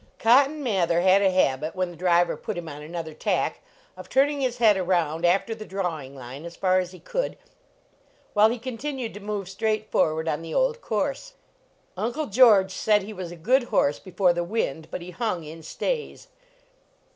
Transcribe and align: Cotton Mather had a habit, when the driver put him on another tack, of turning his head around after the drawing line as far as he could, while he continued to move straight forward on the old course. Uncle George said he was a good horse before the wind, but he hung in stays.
Cotton 0.17 0.63
Mather 0.63 1.01
had 1.01 1.21
a 1.21 1.29
habit, 1.29 1.75
when 1.75 1.91
the 1.91 1.95
driver 1.95 2.35
put 2.35 2.57
him 2.57 2.67
on 2.67 2.81
another 2.81 3.13
tack, 3.13 3.61
of 3.95 4.09
turning 4.09 4.41
his 4.41 4.57
head 4.57 4.75
around 4.75 5.27
after 5.27 5.53
the 5.53 5.63
drawing 5.63 6.15
line 6.15 6.43
as 6.43 6.55
far 6.55 6.79
as 6.79 6.91
he 6.91 6.97
could, 6.99 7.37
while 8.33 8.49
he 8.49 8.57
continued 8.57 9.13
to 9.13 9.19
move 9.19 9.47
straight 9.47 9.91
forward 9.91 10.27
on 10.27 10.41
the 10.41 10.55
old 10.55 10.81
course. 10.81 11.33
Uncle 11.95 12.25
George 12.25 12.71
said 12.71 13.03
he 13.03 13.13
was 13.13 13.31
a 13.31 13.35
good 13.35 13.65
horse 13.65 13.99
before 13.99 14.33
the 14.33 14.43
wind, 14.43 14.87
but 14.89 15.03
he 15.03 15.11
hung 15.11 15.43
in 15.43 15.61
stays. 15.61 16.29